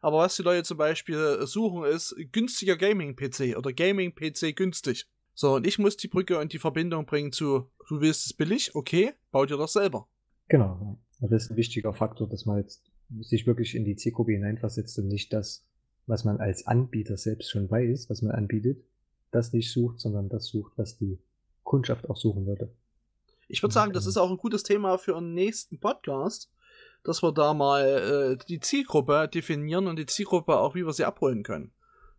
[0.00, 5.06] Aber was die Leute zum Beispiel suchen, ist günstiger Gaming-PC oder Gaming-PC günstig.
[5.34, 8.74] So, und ich muss die Brücke und die Verbindung bringen zu, du willst es billig,
[8.74, 10.08] okay, bau dir das selber.
[10.48, 10.98] Genau.
[11.20, 12.82] Das ist ein wichtiger Faktor, dass man jetzt
[13.20, 15.66] sich wirklich in die Zielgruppe hineinversetzt und nicht das,
[16.10, 18.82] was man als Anbieter selbst schon weiß, was man anbietet,
[19.30, 21.18] das nicht sucht, sondern das sucht, was die
[21.62, 22.70] Kundschaft auch suchen würde.
[23.48, 26.50] Ich würde sagen, das ist auch ein gutes Thema für einen nächsten Podcast,
[27.04, 31.04] dass wir da mal äh, die Zielgruppe definieren und die Zielgruppe auch, wie wir sie
[31.04, 31.72] abholen können.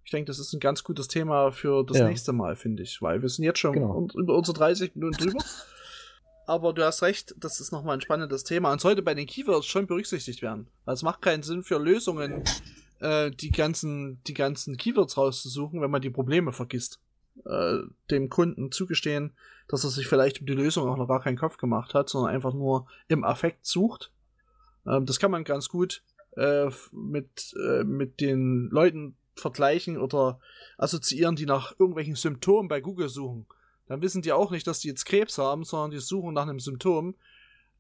[0.04, 2.08] Ich denke, das ist ein ganz gutes Thema für das ja.
[2.08, 4.08] nächste Mal, finde ich, weil wir sind jetzt schon genau.
[4.16, 5.44] über unsere 30 Minuten drüber.
[6.48, 9.68] Aber du hast recht, das ist nochmal ein spannendes Thema und sollte bei den Keywords
[9.68, 10.68] schon berücksichtigt werden.
[10.86, 12.44] Weil es macht keinen Sinn für Lösungen,
[13.02, 17.00] äh, die, ganzen, die ganzen Keywords rauszusuchen, wenn man die Probleme vergisst.
[17.46, 19.34] Äh, dem Kunden zugestehen,
[19.68, 22.34] dass er sich vielleicht um die Lösung auch noch gar keinen Kopf gemacht hat, sondern
[22.34, 24.12] einfach nur im Affekt sucht.
[24.86, 26.04] Ähm, das kann man ganz gut
[26.36, 30.40] äh, mit, äh, mit den Leuten vergleichen oder
[30.78, 33.46] assoziieren, die nach irgendwelchen Symptomen bei Google suchen.
[33.88, 36.60] Dann wissen die auch nicht, dass die jetzt Krebs haben, sondern die suchen nach einem
[36.60, 37.16] Symptom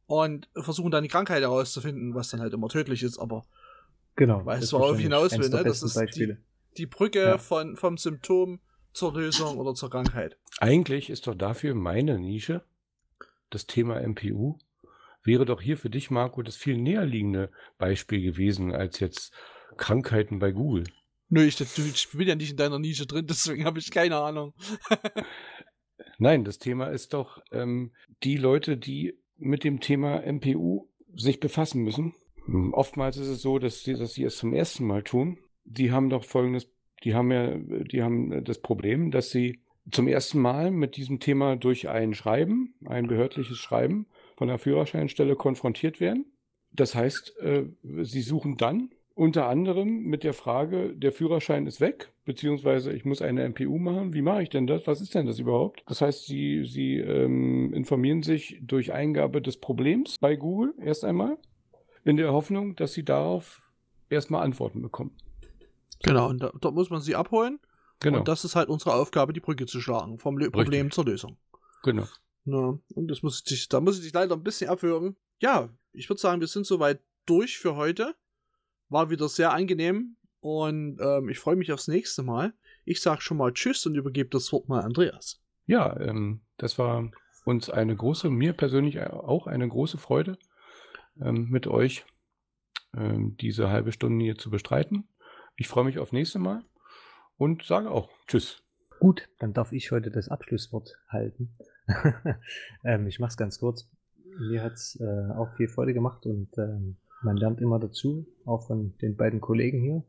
[0.07, 3.45] und versuchen dann die Krankheit herauszufinden, was dann halt immer tödlich ist, aber
[4.15, 5.63] genau, weißt du, worauf ich hinaus will, ne?
[5.63, 6.35] Das ist die,
[6.77, 7.37] die, Brücke ja.
[7.37, 8.59] von, vom Symptom
[8.93, 10.37] zur Lösung oder zur Krankheit.
[10.59, 12.63] Eigentlich ist doch dafür meine Nische
[13.51, 14.57] das Thema MPU
[15.23, 19.31] wäre doch hier für dich, Marco, das viel näherliegende Beispiel gewesen als jetzt
[19.77, 20.85] Krankheiten bei Google.
[21.29, 24.53] Nö, ich, ich bin ja nicht in deiner Nische drin, deswegen habe ich keine Ahnung.
[26.17, 27.93] Nein, das Thema ist doch ähm,
[28.23, 32.13] die Leute, die mit dem Thema MPU sich befassen müssen.
[32.71, 35.37] Oftmals ist es so, dass sie, dass sie es zum ersten Mal tun.
[35.63, 36.67] Die haben doch folgendes,
[37.03, 41.55] die haben ja, die haben das Problem, dass sie zum ersten Mal mit diesem Thema
[41.55, 46.25] durch ein Schreiben, ein behördliches Schreiben von der Führerscheinstelle konfrontiert werden.
[46.71, 47.65] Das heißt, äh,
[48.01, 53.21] sie suchen dann unter anderem mit der Frage, der Führerschein ist weg, beziehungsweise ich muss
[53.21, 54.13] eine MPU machen.
[54.13, 54.87] Wie mache ich denn das?
[54.87, 55.83] Was ist denn das überhaupt?
[55.87, 61.37] Das heißt, Sie, Sie ähm, informieren sich durch Eingabe des Problems bei Google erst einmal,
[62.03, 63.71] in der Hoffnung, dass Sie darauf
[64.09, 65.15] erstmal Antworten bekommen.
[66.03, 67.59] Genau, und da, dort muss man sie abholen.
[67.99, 68.19] Genau.
[68.19, 70.53] Und das ist halt unsere Aufgabe, die Brücke zu schlagen, vom Richtig.
[70.53, 71.37] Problem zur Lösung.
[71.83, 72.07] Genau.
[72.45, 75.15] Ja, und das muss ich, da muss ich dich leider ein bisschen abhören.
[75.39, 78.15] Ja, ich würde sagen, wir sind soweit durch für heute.
[78.89, 82.53] War wieder sehr angenehm und ähm, ich freue mich aufs nächste Mal.
[82.83, 85.39] Ich sage schon mal Tschüss und übergebe das Wort mal Andreas.
[85.67, 87.09] Ja, ähm, das war
[87.45, 90.37] uns eine große, mir persönlich auch eine große Freude,
[91.21, 92.05] ähm, mit euch
[92.95, 95.07] ähm, diese halbe Stunde hier zu bestreiten.
[95.55, 96.63] Ich freue mich auf nächste Mal
[97.37, 98.63] und sage auch Tschüss.
[98.99, 101.55] Gut, dann darf ich heute das Abschlusswort halten.
[102.83, 103.89] ähm, ich mache es ganz kurz.
[104.39, 108.67] Mir hat es äh, auch viel Freude gemacht und ähm, man lernt immer dazu, auch
[108.67, 110.03] von den beiden Kollegen hier.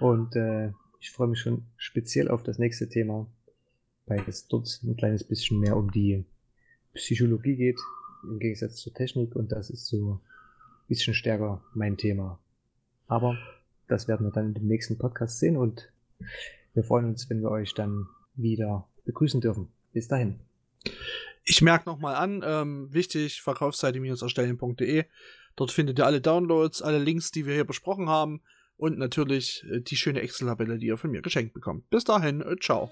[0.00, 3.30] Und äh, ich freue mich schon speziell auf das nächste Thema,
[4.06, 6.24] weil es dort ein kleines bisschen mehr um die
[6.94, 7.80] Psychologie geht,
[8.28, 9.34] im Gegensatz zur Technik.
[9.36, 10.20] Und das ist so ein
[10.88, 12.38] bisschen stärker mein Thema.
[13.06, 13.36] Aber
[13.88, 15.90] das werden wir dann in dem nächsten Podcast sehen und
[16.74, 19.68] wir freuen uns, wenn wir euch dann wieder begrüßen dürfen.
[19.92, 20.40] Bis dahin.
[21.44, 25.04] Ich merke nochmal an, ähm, wichtig, verkaufsseite-erstellen.de.
[25.54, 28.42] Dort findet ihr alle Downloads, alle Links, die wir hier besprochen haben
[28.76, 31.88] und natürlich äh, die schöne Excel-Tabelle, die ihr von mir geschenkt bekommt.
[31.88, 32.90] Bis dahin, äh, ciao.